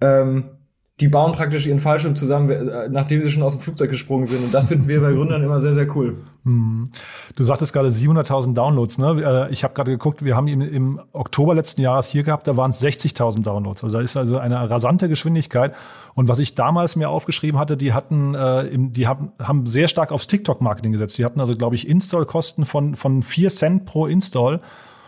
[0.00, 0.57] Ähm,
[1.00, 4.44] die bauen praktisch ihren Fallschirm zusammen, äh, nachdem sie schon aus dem Flugzeug gesprungen sind.
[4.44, 6.16] Und das finden wir bei Gründern immer sehr, sehr cool.
[6.44, 6.88] Hm.
[7.36, 8.98] Du sagtest gerade 700.000 Downloads.
[8.98, 9.46] Ne?
[9.48, 12.56] Äh, ich habe gerade geguckt, wir haben ihn im Oktober letzten Jahres hier gehabt, da
[12.56, 13.84] waren es 60.000 Downloads.
[13.84, 15.72] Also da ist also eine rasante Geschwindigkeit.
[16.14, 20.10] Und was ich damals mir aufgeschrieben hatte, die hatten, äh, die haben, haben sehr stark
[20.10, 21.16] aufs TikTok-Marketing gesetzt.
[21.16, 24.60] Die hatten also, glaube ich, Install-Kosten von, von 4 Cent pro Install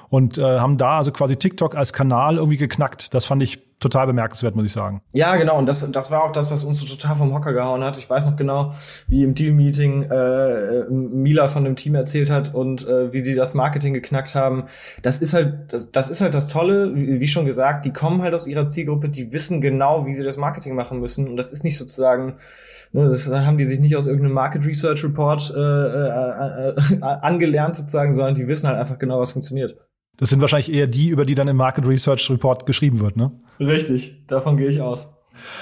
[0.08, 3.12] und äh, haben da also quasi TikTok als Kanal irgendwie geknackt.
[3.12, 5.02] Das fand ich total bemerkenswert, muss ich sagen.
[5.12, 5.58] Ja, genau.
[5.58, 7.96] Und das, das war auch das, was uns so total vom Hocker gehauen hat.
[7.96, 8.72] Ich weiß noch genau,
[9.08, 13.54] wie im Deal-Meeting äh, Mila von dem Team erzählt hat und äh, wie die das
[13.54, 14.64] Marketing geknackt haben.
[15.02, 18.22] Das ist halt, das, das ist halt das Tolle, wie, wie schon gesagt, die kommen
[18.22, 21.26] halt aus ihrer Zielgruppe, die wissen genau, wie sie das Marketing machen müssen.
[21.26, 22.36] Und das ist nicht sozusagen
[22.92, 27.76] ne, das haben die sich nicht aus irgendeinem Market Research Report äh, äh, äh, angelernt
[27.76, 29.76] sozusagen, sondern die wissen halt einfach genau, was funktioniert.
[30.20, 33.32] Das sind wahrscheinlich eher die, über die dann im Market Research Report geschrieben wird, ne?
[33.58, 35.08] Richtig, davon gehe ich aus.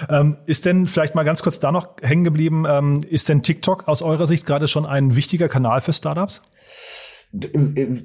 [0.08, 3.86] Ähm, ist denn vielleicht mal ganz kurz da noch hängen geblieben, ähm, ist denn TikTok
[3.86, 6.42] aus eurer Sicht gerade schon ein wichtiger Kanal für Startups?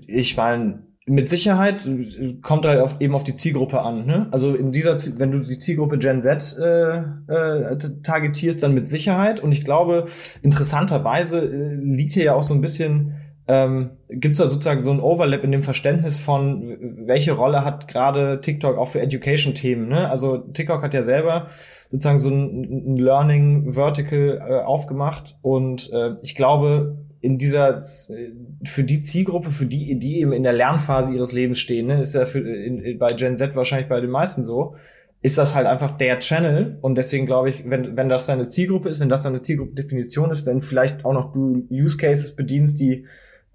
[0.07, 4.05] Ich meine, mit Sicherheit äh, kommt halt auf, eben auf die Zielgruppe an.
[4.05, 4.27] Ne?
[4.31, 9.41] Also in dieser, wenn du die Zielgruppe Gen Z äh, äh, targetierst, dann mit Sicherheit.
[9.41, 10.05] Und ich glaube,
[10.41, 13.15] interessanterweise äh, liegt hier ja auch so ein bisschen,
[13.47, 17.87] ähm, gibt es da sozusagen so ein Overlap in dem Verständnis von, welche Rolle hat
[17.87, 19.89] gerade TikTok auch für Education-Themen.
[19.89, 20.09] Ne?
[20.09, 21.47] Also TikTok hat ja selber
[21.91, 28.31] sozusagen so ein, ein Learning Vertical äh, aufgemacht und äh, ich glaube, in dieser äh,
[28.65, 32.15] für die Zielgruppe, für die, die eben in der Lernphase ihres Lebens stehen, ne, ist
[32.15, 34.75] ja für, in, bei Gen Z wahrscheinlich bei den meisten so,
[35.21, 38.89] ist das halt einfach der Channel und deswegen glaube ich, wenn, wenn das deine Zielgruppe
[38.89, 43.05] ist, wenn das deine Zielgruppendefinition ist, wenn vielleicht auch noch du Use Cases bedienst, die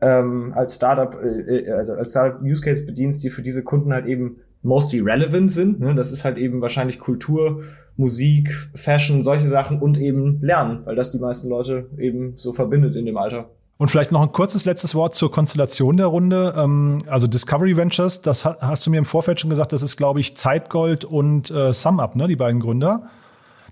[0.01, 4.07] ähm, als Startup äh, äh, als Startup Use Case bedienst, die für diese Kunden halt
[4.07, 5.81] eben mostly relevant sind.
[5.81, 5.95] Ne?
[5.95, 7.63] Das ist halt eben wahrscheinlich Kultur,
[7.97, 12.95] Musik, Fashion, solche Sachen und eben Lernen, weil das die meisten Leute eben so verbindet
[12.97, 13.51] in dem Alter.
[13.77, 16.55] Und vielleicht noch ein kurzes letztes Wort zur Konstellation der Runde.
[16.57, 19.97] Ähm, also Discovery Ventures, das ha- hast du mir im Vorfeld schon gesagt, das ist,
[19.97, 23.05] glaube ich, Zeitgold und äh, SumUp, ne, die beiden Gründer.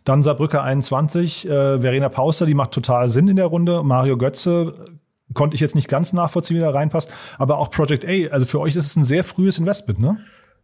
[0.05, 3.83] Dann Saarbrücker 21, äh, Verena Pauster, die macht total Sinn in der Runde.
[3.83, 4.75] Mario Götze
[5.37, 7.12] konnte ich jetzt nicht ganz nachvollziehen, wie der reinpasst.
[7.38, 10.18] Aber auch Project A, also für euch ist es ein sehr frühes Investment, ne?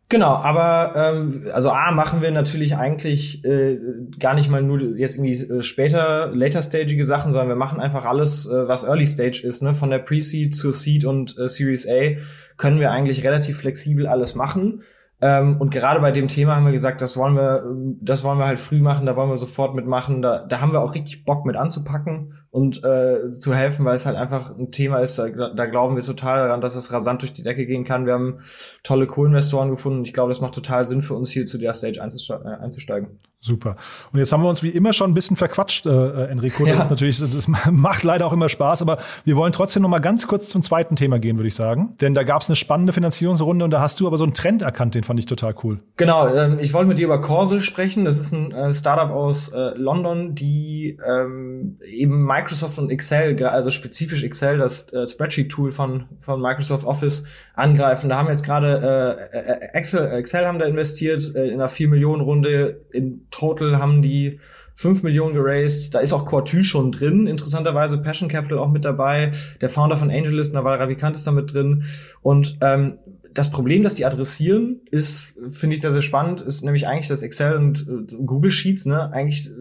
[0.09, 3.79] Genau, aber ähm, also A machen wir natürlich eigentlich äh,
[4.19, 8.05] gar nicht mal nur jetzt irgendwie äh, später, later stagige Sachen, sondern wir machen einfach
[8.05, 9.75] alles, äh, was Early Stage ist, ne?
[9.75, 12.19] Von der Pre-Seed zur Seed und äh, Series A
[12.59, 14.83] können wir eigentlich relativ flexibel alles machen.
[15.23, 18.39] Ähm, und gerade bei dem Thema haben wir gesagt, das wollen wir, ähm, das wollen
[18.39, 20.21] wir halt früh machen, da wollen wir sofort mitmachen.
[20.21, 24.05] Da, da haben wir auch richtig Bock mit anzupacken und äh, zu helfen, weil es
[24.05, 27.33] halt einfach ein Thema ist, da, da glauben wir total daran, dass es rasant durch
[27.33, 28.05] die Decke gehen kann.
[28.05, 28.41] Wir haben
[28.83, 31.73] tolle Co-Investoren gefunden und ich glaube, das macht total Sinn für uns hier zu der
[31.73, 33.19] Stage äh, einzusteigen.
[33.45, 33.75] Super.
[34.13, 36.65] Und jetzt haben wir uns wie immer schon ein bisschen verquatscht, äh, Enrico.
[36.65, 36.83] Das Ja.
[36.83, 40.29] ist natürlich, das macht leider auch immer Spaß, aber wir wollen trotzdem noch mal ganz
[40.29, 41.97] kurz zum zweiten Thema gehen, würde ich sagen.
[42.01, 44.63] Denn da gab es eine spannende Finanzierungsrunde und da hast du aber so einen Trend
[44.63, 45.81] erkannt, den fand ich total cool.
[45.97, 48.05] Genau, ähm, ich wollte mit dir über Corsel sprechen.
[48.05, 53.71] Das ist ein äh, Startup aus äh, London, die ähm, eben Microsoft und Excel, also
[53.73, 57.25] spezifisch Excel, das äh, Spreadsheet-Tool von, von Microsoft Office,
[57.55, 58.09] angreifen.
[58.09, 62.83] Da haben jetzt gerade äh, äh, Excel, Excel haben da investiert äh, in einer 4-Millionen-Runde.
[62.93, 64.39] In total haben die
[64.75, 65.95] 5 Millionen geraced.
[65.95, 67.27] Da ist auch Cortu schon drin.
[67.27, 69.33] Interessanterweise Passion Capital auch mit dabei.
[69.61, 71.85] Der Founder von AngelList, Naval Ravikant ist da mit drin.
[72.23, 72.99] Und ähm,
[73.35, 77.23] das Problem, das die adressieren, ist, finde ich sehr, sehr spannend, ist nämlich eigentlich, dass
[77.23, 79.53] Excel und äh, Google Sheets, ne, eigentlich äh,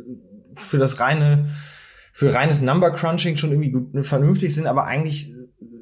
[0.53, 1.47] für das reine,
[2.13, 5.33] für reines Number Crunching schon irgendwie gut, vernünftig sind, aber eigentlich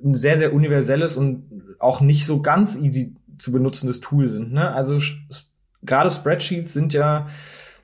[0.04, 1.46] ein sehr, sehr universelles und
[1.80, 4.54] auch nicht so ganz easy zu benutzendes Tool sind.
[4.54, 4.72] Ne?
[4.72, 5.00] Also
[5.82, 7.28] gerade Spreadsheets sind ja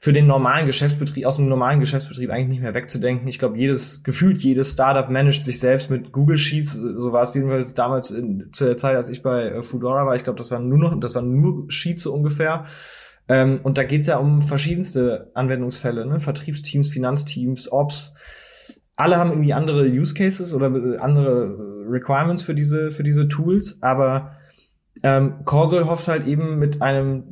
[0.06, 3.28] für den normalen Geschäftsbetrieb, aus dem normalen Geschäftsbetrieb eigentlich nicht mehr wegzudenken.
[3.28, 6.74] Ich glaube, jedes, gefühlt jedes Startup managt sich selbst mit Google Sheets.
[6.74, 10.16] So war es jedenfalls damals in, zu der Zeit, als ich bei äh, Foodora war.
[10.16, 12.66] Ich glaube, das waren nur noch, das waren nur Sheets so ungefähr.
[13.28, 16.20] Ähm, und da geht's ja um verschiedenste Anwendungsfälle, ne?
[16.20, 18.14] Vertriebsteams, Finanzteams, Ops.
[18.96, 23.28] Alle haben irgendwie andere Use Cases oder äh, andere äh, Requirements für diese, für diese
[23.28, 24.34] Tools, aber
[25.02, 27.24] ähm, Corsel hofft halt eben mit einem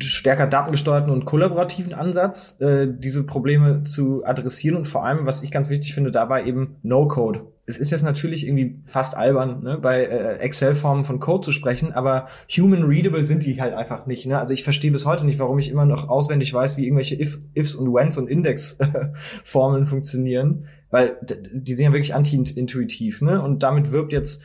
[0.00, 5.50] stärker datengesteuerten und kollaborativen Ansatz, äh, diese Probleme zu adressieren und vor allem, was ich
[5.50, 7.42] ganz wichtig finde, dabei eben No-Code.
[7.66, 11.92] Es ist jetzt natürlich irgendwie fast albern, ne, bei äh, Excel-Formen von Code zu sprechen,
[11.92, 14.26] aber human-readable sind die halt einfach nicht.
[14.26, 14.38] Ne?
[14.38, 17.38] Also ich verstehe bis heute nicht, warum ich immer noch auswendig weiß, wie irgendwelche If,
[17.54, 21.16] Ifs und Whens und Index-Formeln funktionieren, weil
[21.52, 23.22] die sind ja wirklich anti-intuitiv.
[23.22, 23.40] Ne?
[23.40, 24.42] Und damit wirbt jetzt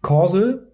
[0.00, 0.69] Corsel,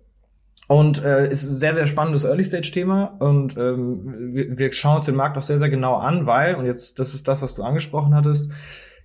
[0.69, 3.17] und äh, ist ein sehr, sehr spannendes Early-Stage-Thema.
[3.21, 6.67] Und ähm, wir, wir schauen uns den Markt auch sehr, sehr genau an, weil, und
[6.67, 8.51] jetzt, das ist das, was du angesprochen hattest,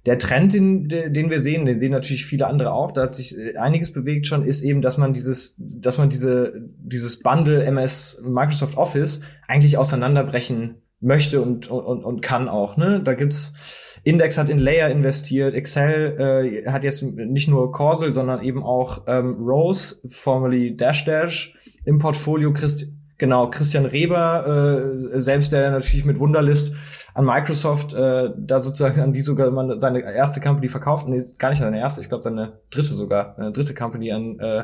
[0.08, 3.38] der Trend, den, den wir sehen, den sehen natürlich viele andere auch, da hat sich
[3.38, 8.24] äh, einiges bewegt schon, ist eben, dass man dieses, dass man diese, dieses Bundle MS
[8.28, 12.78] Microsoft Office eigentlich auseinanderbrechen möchte und, und, und kann auch.
[12.78, 13.02] Ne?
[13.04, 13.54] Da gibt's
[14.04, 19.04] Index hat in Layer investiert, Excel äh, hat jetzt nicht nur Corsel, sondern eben auch
[19.08, 22.52] ähm, Rose, formerly Dash Dash, im Portfolio.
[22.52, 22.88] Christ
[23.22, 26.74] genau, Christian Reber, äh, selbst der natürlich mit Wunderlist
[27.14, 31.50] an Microsoft, äh, da sozusagen an die sogar man seine erste Company verkauft, nee, gar
[31.50, 34.64] nicht seine erste, ich glaube seine dritte sogar, eine dritte Company an äh,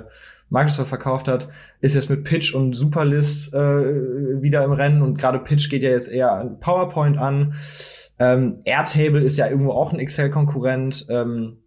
[0.49, 1.49] Microsoft verkauft hat,
[1.81, 5.91] ist jetzt mit Pitch und Superlist äh, wieder im Rennen und gerade Pitch geht ja
[5.91, 7.53] jetzt eher an PowerPoint an.
[8.19, 11.07] Ähm, Airtable ist ja irgendwo auch ein Excel-Konkurrent.
[11.09, 11.57] Ähm,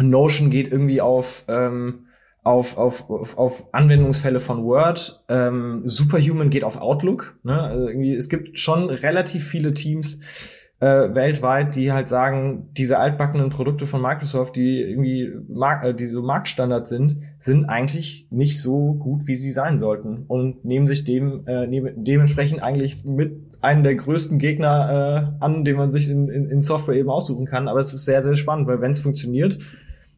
[0.00, 2.06] Notion geht irgendwie auf, ähm,
[2.44, 5.24] auf, auf, auf, auf Anwendungsfälle von Word.
[5.28, 7.38] Ähm, Superhuman geht auf Outlook.
[7.42, 7.60] Ne?
[7.60, 10.20] Also irgendwie, es gibt schon relativ viele Teams,
[10.80, 16.06] äh, weltweit, die halt sagen, diese altbackenen Produkte von Microsoft, die irgendwie Mark äh, die
[16.06, 21.04] so Marktstandard sind, sind eigentlich nicht so gut, wie sie sein sollten und nehmen sich
[21.04, 26.08] dem äh, nehmen, dementsprechend eigentlich mit einen der größten Gegner äh, an, den man sich
[26.08, 27.68] in, in, in Software eben aussuchen kann.
[27.68, 29.58] Aber es ist sehr, sehr spannend, weil wenn es funktioniert,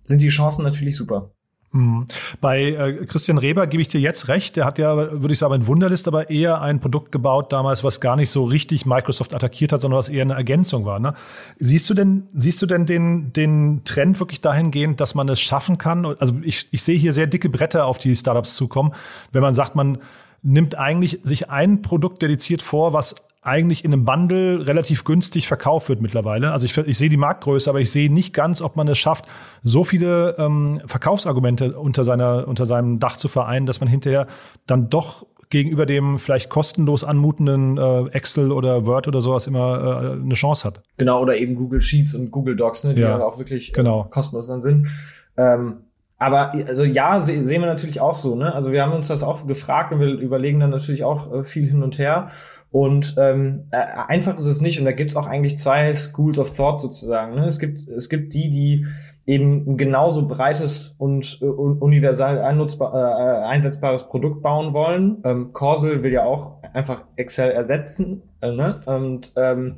[0.03, 1.31] sind die Chancen natürlich super.
[1.73, 2.07] Mhm.
[2.41, 4.57] Bei äh, Christian Reber gebe ich dir jetzt recht.
[4.57, 8.01] Der hat ja, würde ich sagen, in Wunderlist aber eher ein Produkt gebaut damals, was
[8.01, 10.99] gar nicht so richtig Microsoft attackiert hat, sondern was eher eine Ergänzung war.
[10.99, 11.15] Ne?
[11.59, 15.79] Siehst du denn, siehst du denn den, den Trend wirklich dahingehend, dass man es schaffen
[15.79, 16.05] kann?
[16.05, 18.93] Also ich, ich sehe hier sehr dicke Bretter auf die Startups zukommen,
[19.31, 19.99] wenn man sagt, man
[20.43, 25.89] nimmt eigentlich sich ein Produkt dediziert vor, was eigentlich in einem Bundle relativ günstig verkauft
[25.89, 26.53] wird mittlerweile.
[26.53, 29.25] Also ich, ich sehe die Marktgröße, aber ich sehe nicht ganz, ob man es schafft,
[29.63, 34.27] so viele ähm, Verkaufsargumente unter, seiner, unter seinem Dach zu vereinen, dass man hinterher
[34.67, 40.23] dann doch gegenüber dem vielleicht kostenlos anmutenden äh, Excel oder Word oder sowas immer äh,
[40.23, 40.83] eine Chance hat.
[40.97, 44.05] Genau, oder eben Google Sheets und Google Docs, ne, die ja, ja auch wirklich genau.
[44.05, 44.89] äh, kostenlos dann sind.
[45.37, 45.79] Ähm,
[46.19, 48.37] aber also ja, se sehen wir natürlich auch so.
[48.37, 48.55] Ne?
[48.55, 51.67] Also wir haben uns das auch gefragt und wir überlegen dann natürlich auch äh, viel
[51.67, 52.29] hin und her.
[52.71, 54.79] Und ähm, äh, einfach ist es nicht.
[54.79, 57.35] Und da gibt es auch eigentlich zwei Schools of Thought sozusagen.
[57.35, 57.47] Ne?
[57.47, 58.87] Es gibt es gibt die, die
[59.27, 65.19] eben ein genauso breites und äh, universal einnutzbar, äh, einsetzbares Produkt bauen wollen.
[65.25, 68.23] Ähm, Causal will ja auch einfach Excel ersetzen.
[68.41, 68.81] Äh, ne?
[68.87, 69.77] Und ähm,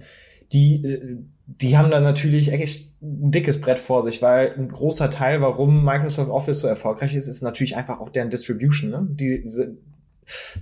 [0.52, 5.10] die äh, die haben dann natürlich echt ein dickes Brett vor sich, weil ein großer
[5.10, 8.90] Teil, warum Microsoft Office so erfolgreich ist, ist natürlich einfach auch deren Distribution.
[8.90, 9.06] Ne?
[9.10, 9.42] Die,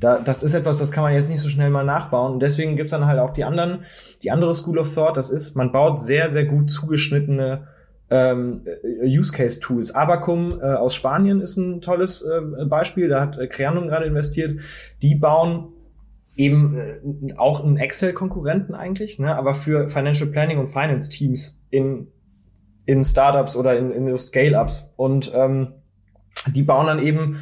[0.01, 2.35] da, das ist etwas, das kann man jetzt nicht so schnell mal nachbauen.
[2.35, 3.85] Und deswegen gibt's dann halt auch die anderen,
[4.23, 7.69] die andere School of Thought, das ist, man baut sehr, sehr gut zugeschnittene
[8.11, 8.63] ähm,
[9.05, 9.95] Use Case Tools.
[9.95, 14.61] Abacum äh, aus Spanien ist ein tolles äh, Beispiel, da hat äh, Creandum gerade investiert.
[15.03, 15.69] Die bauen
[16.37, 22.09] eben äh, auch einen Excel-Konkurrenten eigentlich, ne, aber für Financial Planning und Finance Teams in,
[22.87, 24.93] in Startups oder in, in Scale-Ups.
[24.97, 25.75] Und ähm,
[26.49, 27.37] die bauen dann eben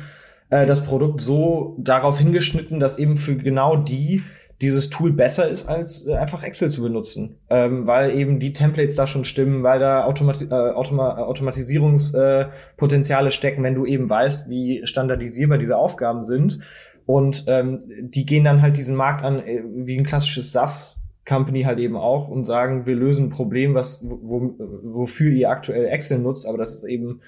[0.51, 4.23] äh, das Produkt so darauf hingeschnitten, dass eben für genau die
[4.61, 7.37] dieses Tool besser ist, als äh, einfach Excel zu benutzen.
[7.49, 13.33] Ähm, weil eben die Templates da schon stimmen, weil da Automati äh, Automa Automatisierungspotenziale äh,
[13.33, 16.59] stecken, wenn du eben weißt, wie standardisierbar diese Aufgaben sind.
[17.07, 20.97] Und ähm, die gehen dann halt diesen Markt an, äh, wie ein klassisches SaaS.
[21.25, 25.85] Company halt eben auch und sagen, wir lösen ein Problem, was, wo, wofür ihr aktuell
[25.85, 27.21] Excel nutzt, aber das ist eben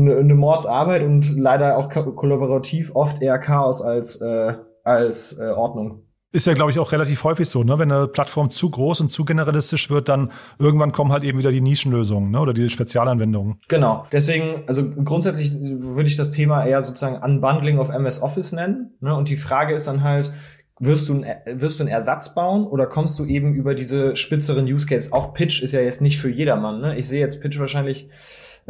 [0.00, 6.02] eine, eine Mordsarbeit und leider auch kollaborativ oft eher Chaos als, äh, als äh, Ordnung.
[6.32, 7.76] Ist ja, glaube ich, auch relativ häufig so, ne?
[7.80, 11.50] Wenn eine Plattform zu groß und zu generalistisch wird, dann irgendwann kommen halt eben wieder
[11.50, 12.38] die Nischenlösungen, ne?
[12.38, 13.58] Oder die Spezialanwendungen.
[13.66, 14.06] Genau.
[14.12, 18.92] Deswegen, also grundsätzlich würde ich das Thema eher sozusagen Unbundling of MS Office nennen.
[19.00, 19.12] Ne?
[19.12, 20.32] Und die Frage ist dann halt,
[20.78, 24.66] wirst du, ein, wirst du einen Ersatz bauen oder kommst du eben über diese spitzeren
[24.66, 25.12] Use Cases?
[25.12, 26.80] Auch Pitch ist ja jetzt nicht für jedermann.
[26.80, 26.96] Ne?
[26.96, 28.08] Ich sehe jetzt Pitch wahrscheinlich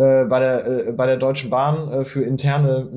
[0.01, 2.89] äh, bei der äh, bei der Deutschen Bahn äh, für interne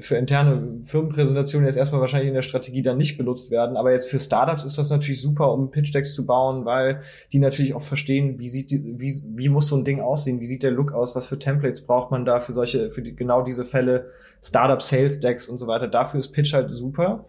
[0.00, 4.08] für interne Firmenpräsentationen jetzt erstmal wahrscheinlich in der Strategie dann nicht benutzt werden, aber jetzt
[4.08, 7.82] für Startups ist das natürlich super, um Pitch Decks zu bauen, weil die natürlich auch
[7.82, 10.92] verstehen, wie sieht die, wie wie muss so ein Ding aussehen, wie sieht der Look
[10.92, 14.06] aus, was für Templates braucht man da für solche für die, genau diese Fälle
[14.42, 15.88] Startup Sales Decks und so weiter.
[15.88, 17.26] Dafür ist Pitch halt super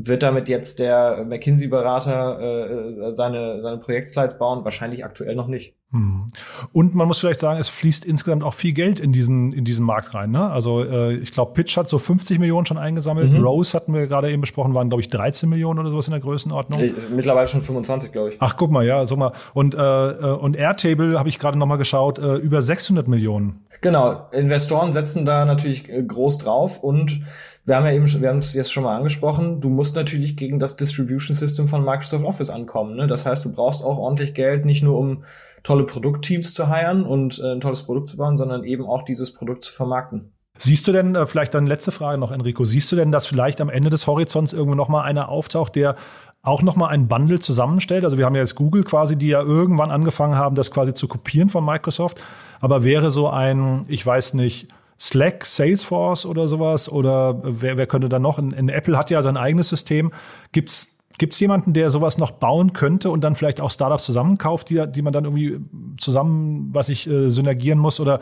[0.00, 4.64] wird damit jetzt der McKinsey-Berater äh, seine, seine Projektslides bauen?
[4.64, 5.74] Wahrscheinlich aktuell noch nicht.
[5.90, 6.28] Hm.
[6.72, 9.86] Und man muss vielleicht sagen, es fließt insgesamt auch viel Geld in diesen, in diesen
[9.86, 10.30] Markt rein.
[10.30, 10.50] Ne?
[10.50, 13.32] Also äh, ich glaube, Pitch hat so 50 Millionen schon eingesammelt.
[13.32, 13.42] Mhm.
[13.42, 16.20] Rose hatten wir gerade eben besprochen, waren, glaube ich, 13 Millionen oder sowas in der
[16.20, 16.80] Größenordnung.
[16.80, 18.36] Äh, mittlerweile schon 25, glaube ich.
[18.38, 19.32] Ach, guck mal, ja, so mal.
[19.54, 23.64] Und, äh, äh und Airtable habe ich gerade noch mal geschaut, äh, über 600 Millionen.
[23.80, 27.22] Genau, Investoren setzen da natürlich äh, groß drauf und
[27.64, 30.58] wir haben ja eben, wir haben es jetzt schon mal angesprochen, du musst natürlich gegen
[30.58, 32.96] das Distribution System von Microsoft Office ankommen.
[32.96, 33.06] Ne?
[33.06, 35.22] Das heißt, du brauchst auch ordentlich Geld, nicht nur um
[35.62, 39.32] tolle Produktteams zu heiren und äh, ein tolles Produkt zu bauen, sondern eben auch dieses
[39.32, 40.32] Produkt zu vermarkten.
[40.58, 43.60] Siehst du denn, äh, vielleicht dann letzte Frage noch, Enrico, siehst du denn, dass vielleicht
[43.60, 45.94] am Ende des Horizonts irgendwo noch mal einer auftaucht, der
[46.42, 48.04] auch noch mal ein Bundle zusammenstellt?
[48.04, 51.06] Also wir haben ja jetzt Google quasi, die ja irgendwann angefangen haben, das quasi zu
[51.06, 52.22] kopieren von Microsoft.
[52.60, 54.68] Aber wäre so ein, ich weiß nicht,
[54.98, 56.90] Slack, Salesforce oder sowas?
[56.90, 58.38] Oder wer, wer könnte da noch?
[58.38, 60.10] In, in Apple hat ja sein eigenes System.
[60.50, 64.70] Gibt's Gibt es jemanden, der sowas noch bauen könnte und dann vielleicht auch Startups zusammenkauft,
[64.70, 65.58] die, die man dann irgendwie
[65.98, 67.98] zusammen, was ich, äh, synergieren muss?
[68.00, 68.20] Oder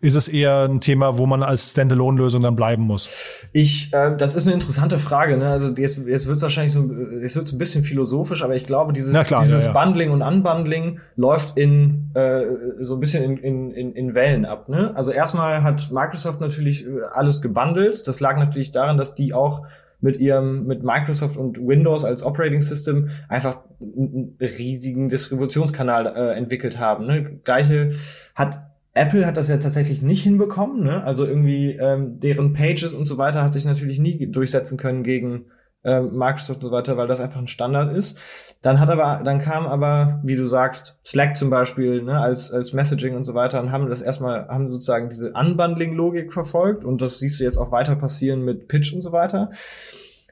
[0.00, 3.08] ist es eher ein Thema, wo man als Standalone-Lösung dann bleiben muss?
[3.52, 5.36] Ich, äh, das ist eine interessante Frage.
[5.36, 5.48] Ne?
[5.48, 6.88] Also jetzt, jetzt wird es wahrscheinlich so,
[7.20, 9.84] jetzt wird's ein bisschen philosophisch, aber ich glaube, dieses, klar, dieses ja, ja.
[9.84, 12.42] Bundling und Unbundling läuft in äh,
[12.80, 14.68] so ein bisschen in, in, in, Wellen ab.
[14.68, 14.92] Ne?
[14.94, 18.06] Also erstmal hat Microsoft natürlich äh, alles gebundelt.
[18.06, 19.62] Das lag natürlich daran, dass die auch
[20.06, 26.78] mit ihrem, mit Microsoft und Windows als Operating System einfach einen riesigen Distributionskanal äh, entwickelt
[26.78, 27.06] haben.
[27.06, 27.40] Ne?
[27.42, 27.90] Gleiche
[28.34, 28.62] hat
[28.94, 31.04] Apple hat das ja tatsächlich nicht hinbekommen, ne?
[31.04, 35.46] Also irgendwie ähm, deren Pages und so weiter hat sich natürlich nie durchsetzen können gegen
[35.86, 38.18] ähm, Microsoft und so weiter, weil das einfach ein Standard ist.
[38.60, 42.72] Dann hat aber, dann kam aber, wie du sagst, Slack zum Beispiel, ne, als, als
[42.72, 47.20] Messaging und so weiter und haben das erstmal, haben sozusagen diese Unbundling-Logik verfolgt und das
[47.20, 49.50] siehst du jetzt auch weiter passieren mit Pitch und so weiter.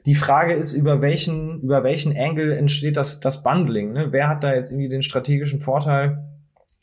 [0.06, 3.92] Die Frage ist, über welchen, über welchen Angle entsteht das, das Bundling?
[3.92, 4.08] Ne?
[4.10, 6.24] Wer hat da jetzt irgendwie den strategischen Vorteil,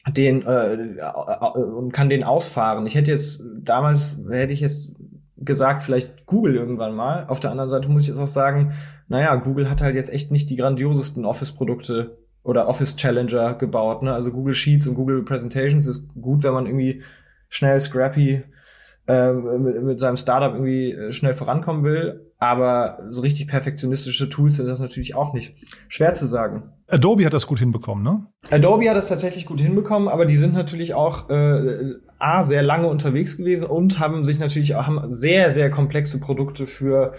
[0.08, 2.88] den äh, äh, und kann den ausfahren?
[2.88, 4.96] Ich hätte jetzt damals hätte ich jetzt
[5.44, 7.26] gesagt, vielleicht Google irgendwann mal.
[7.28, 8.74] Auf der anderen Seite muss ich jetzt auch sagen,
[9.08, 14.04] naja, Google hat halt jetzt echt nicht die grandiosesten Office-Produkte oder Office Challenger gebaut.
[14.04, 14.14] Ne?
[14.14, 17.04] Also Google Sheets und Google Presentations ist gut, wenn man irgendwie
[17.50, 18.44] schnell scrappy
[19.08, 22.31] äh, mit, mit seinem Startup irgendwie äh, schnell vorankommen will.
[22.42, 25.54] Aber so richtig perfektionistische Tools sind das natürlich auch nicht.
[25.88, 26.72] Schwer zu sagen.
[26.88, 28.26] Adobe hat das gut hinbekommen, ne?
[28.50, 32.88] Adobe hat das tatsächlich gut hinbekommen, aber die sind natürlich auch äh, A, sehr lange
[32.88, 37.14] unterwegs gewesen und haben sich natürlich auch haben sehr, sehr komplexe Produkte für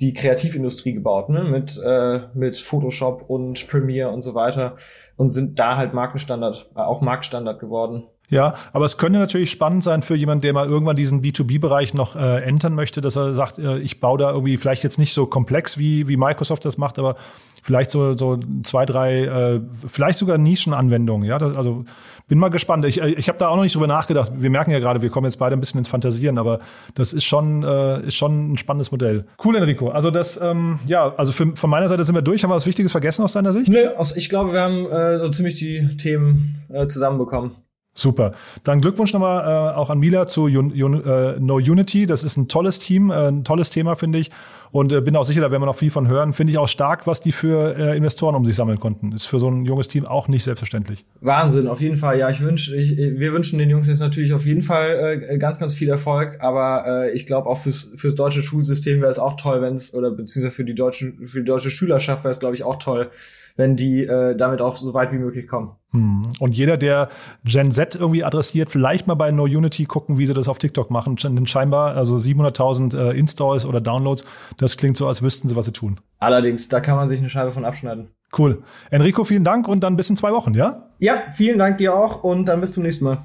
[0.00, 1.44] die Kreativindustrie gebaut, ne?
[1.44, 4.76] mit, äh, mit Photoshop und Premiere und so weiter
[5.16, 8.04] und sind da halt Markenstandard, äh, auch Marktstandard geworden.
[8.34, 12.16] Ja, aber es könnte natürlich spannend sein für jemanden, der mal irgendwann diesen B2B-Bereich noch
[12.16, 15.26] äh, entern möchte, dass er sagt, äh, ich baue da irgendwie vielleicht jetzt nicht so
[15.26, 17.14] komplex, wie, wie Microsoft das macht, aber
[17.62, 21.28] vielleicht so, so zwei, drei, äh, vielleicht sogar Nischenanwendungen.
[21.28, 21.84] Ja, das, also
[22.26, 22.84] bin mal gespannt.
[22.86, 24.32] Ich, ich habe da auch noch nicht drüber nachgedacht.
[24.36, 26.58] Wir merken ja gerade, wir kommen jetzt beide ein bisschen ins Fantasieren, aber
[26.96, 29.26] das ist schon, äh, ist schon ein spannendes Modell.
[29.44, 29.90] Cool, Enrico.
[29.90, 32.42] Also das, ähm, ja, also für, von meiner Seite sind wir durch.
[32.42, 33.68] Haben wir was Wichtiges vergessen aus deiner Sicht?
[33.68, 37.52] Nö, also ich glaube, wir haben äh, so ziemlich die Themen äh, zusammenbekommen.
[37.96, 38.32] Super.
[38.64, 42.06] Dann Glückwunsch nochmal äh, auch an Mila zu Un Un äh, No Unity.
[42.06, 44.30] Das ist ein tolles Team, äh, ein tolles Thema, finde ich.
[44.72, 46.32] Und äh, bin auch sicher, da werden wir noch viel von hören.
[46.32, 49.12] Finde ich auch stark, was die für äh, Investoren um sich sammeln konnten.
[49.12, 51.04] Ist für so ein junges Team auch nicht selbstverständlich.
[51.20, 52.18] Wahnsinn, auf jeden Fall.
[52.18, 55.60] Ja, ich wünsche, ich, wir wünschen den Jungs jetzt natürlich auf jeden Fall äh, ganz,
[55.60, 56.38] ganz viel Erfolg.
[56.40, 59.94] Aber äh, ich glaube auch fürs, fürs deutsche Schulsystem wäre es auch toll, wenn es,
[59.94, 63.12] oder beziehungsweise für die deutschen, für die deutsche Schülerschaft wäre es, glaube ich, auch toll,
[63.56, 65.72] wenn die äh, damit auch so weit wie möglich kommen.
[65.92, 66.22] Hm.
[66.40, 67.08] Und jeder, der
[67.44, 70.90] Gen Z irgendwie adressiert, vielleicht mal bei No Unity gucken, wie sie das auf TikTok
[70.90, 71.16] machen.
[71.16, 74.24] Denn scheinbar, also 700.000 äh, Installs oder Downloads,
[74.56, 76.00] das klingt so, als wüssten sie, was sie tun.
[76.18, 78.08] Allerdings, da kann man sich eine Scheibe von abschneiden.
[78.36, 78.62] Cool.
[78.90, 80.88] Enrico, vielen Dank und dann bis in zwei Wochen, ja?
[80.98, 83.24] Ja, vielen Dank dir auch und dann bis zum nächsten Mal.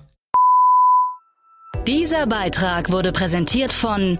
[1.88, 4.20] Dieser Beitrag wurde präsentiert von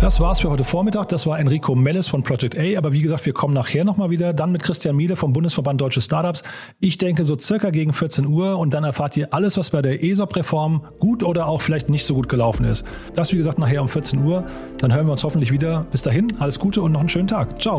[0.00, 1.08] Das war's für heute Vormittag.
[1.08, 2.78] Das war Enrico Melles von Project A.
[2.78, 4.32] Aber wie gesagt, wir kommen nachher nochmal wieder.
[4.32, 6.44] Dann mit Christian Miele vom Bundesverband Deutsche Startups.
[6.78, 10.04] Ich denke so circa gegen 14 Uhr und dann erfahrt ihr alles, was bei der
[10.04, 12.86] ESOP-Reform gut oder auch vielleicht nicht so gut gelaufen ist.
[13.16, 14.44] Das wie gesagt nachher um 14 Uhr.
[14.78, 15.84] Dann hören wir uns hoffentlich wieder.
[15.90, 17.60] Bis dahin, alles Gute und noch einen schönen Tag.
[17.60, 17.78] Ciao.